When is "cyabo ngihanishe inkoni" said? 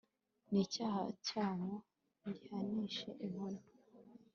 1.27-3.63